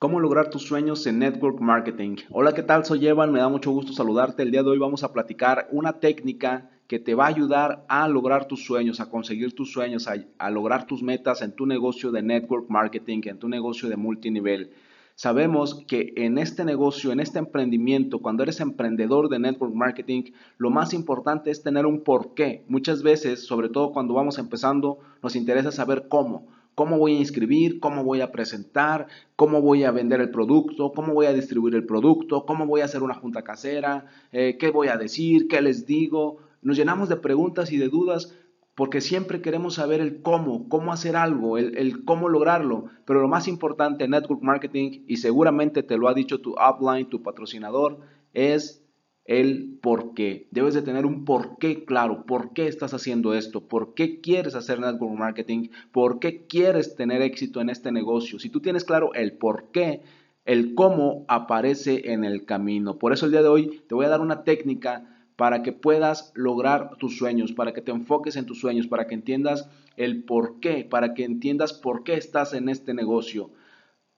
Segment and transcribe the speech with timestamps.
[0.00, 2.16] ¿Cómo lograr tus sueños en Network Marketing?
[2.30, 2.86] Hola, ¿qué tal?
[2.86, 4.42] Soy Evan, me da mucho gusto saludarte.
[4.42, 8.08] El día de hoy vamos a platicar una técnica que te va a ayudar a
[8.08, 12.22] lograr tus sueños, a conseguir tus sueños, a, lograr tus metas en tu negocio de
[12.22, 14.70] Network Marketing, en tu negocio de multinivel.
[15.16, 20.70] Sabemos que en este negocio, en este emprendimiento, cuando eres emprendedor de network marketing, lo
[20.70, 22.64] más importante es tener un porqué.
[22.68, 27.80] Muchas veces, sobre todo cuando vamos empezando, nos interesa saber cómo cómo voy a inscribir,
[27.80, 31.86] cómo voy a presentar, cómo voy a vender el producto, cómo voy a distribuir el
[31.86, 35.86] producto, cómo voy a hacer una junta casera, eh, qué voy a decir, qué les
[35.86, 36.38] digo.
[36.62, 38.36] Nos llenamos de preguntas y de dudas
[38.74, 42.86] porque siempre queremos saber el cómo, cómo hacer algo, el, el, cómo lograrlo.
[43.04, 47.08] Pero lo más importante en Network Marketing, y seguramente te lo ha dicho tu upline,
[47.08, 47.98] tu patrocinador,
[48.32, 48.82] es
[49.24, 50.48] el por qué.
[50.50, 54.54] Debes de tener un por qué claro, por qué estás haciendo esto, por qué quieres
[54.54, 58.38] hacer network marketing, por qué quieres tener éxito en este negocio.
[58.38, 60.02] Si tú tienes claro el por qué,
[60.44, 62.98] el cómo aparece en el camino.
[62.98, 66.32] Por eso el día de hoy te voy a dar una técnica para que puedas
[66.34, 70.60] lograr tus sueños, para que te enfoques en tus sueños, para que entiendas el por
[70.60, 73.50] qué, para que entiendas por qué estás en este negocio.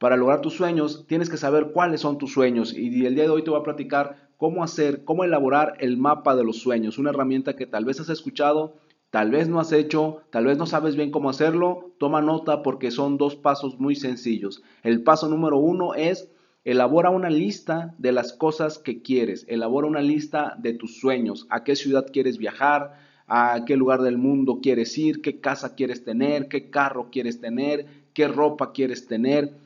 [0.02, 2.74] Para lograr tus sueños tienes que saber cuáles son tus sueños.
[2.76, 6.34] Y el día de hoy te voy a platicar cómo hacer, cómo elaborar el mapa
[6.34, 8.74] de los sueños, una herramienta que tal vez has escuchado,
[9.10, 12.90] tal vez no has hecho, tal vez no sabes bien cómo hacerlo, toma nota porque
[12.90, 14.64] son dos pasos muy sencillos.
[14.82, 16.28] El paso número uno es
[16.64, 21.62] elabora una lista de las cosas que quieres, elabora una lista de tus sueños, a
[21.62, 26.48] qué ciudad quieres viajar, a qué lugar del mundo quieres ir, qué casa quieres tener,
[26.48, 29.62] qué carro quieres tener, qué ropa quieres tener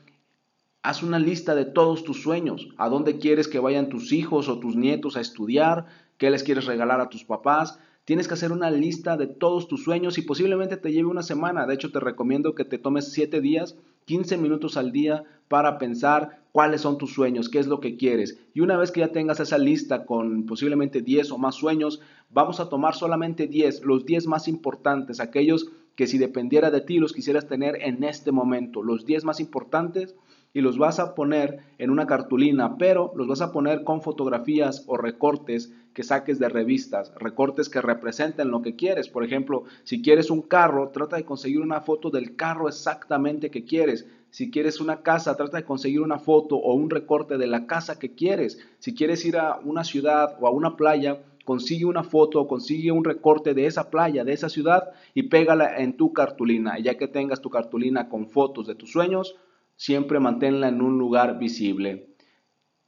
[0.87, 4.57] Haz una lista de todos tus sueños, a dónde quieres que vayan tus hijos o
[4.57, 5.85] tus nietos a estudiar,
[6.17, 7.77] qué les quieres regalar a tus papás.
[8.05, 11.67] Tienes que hacer una lista de todos tus sueños y posiblemente te lleve una semana.
[11.67, 16.43] De hecho, te recomiendo que te tomes 7 días, 15 minutos al día para pensar
[16.53, 18.39] cuáles son tus sueños, qué es lo que quieres.
[18.53, 22.61] Y una vez que ya tengas esa lista con posiblemente 10 o más sueños, vamos
[22.61, 27.11] a tomar solamente 10, los 10 más importantes, aquellos que si dependiera de ti los
[27.11, 30.15] quisieras tener en este momento, los 10 más importantes
[30.57, 34.83] y los vas a poner en una cartulina, pero los vas a poner con fotografías
[34.87, 39.07] o recortes que saques de revistas, recortes que representen lo que quieres.
[39.07, 43.65] Por ejemplo, si quieres un carro, trata de conseguir una foto del carro exactamente que
[43.65, 44.07] quieres.
[44.31, 47.99] Si quieres una casa, trata de conseguir una foto o un recorte de la casa
[47.99, 48.57] que quieres.
[48.79, 52.91] Si quieres ir a una ciudad o a una playa, consigue una foto o consigue
[52.91, 56.79] un recorte de esa playa, de esa ciudad y pégala en tu cartulina.
[56.79, 59.35] Y ya que tengas tu cartulina con fotos de tus sueños,
[59.77, 62.09] siempre manténla en un lugar visible.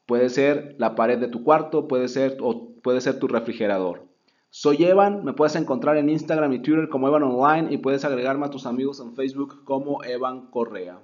[0.05, 4.09] Puede ser la pared de tu cuarto, puede ser, o puede ser tu refrigerador.
[4.49, 8.47] Soy Evan, me puedes encontrar en Instagram y Twitter como Evan Online y puedes agregarme
[8.47, 10.99] a tus amigos en Facebook como Evan Correa.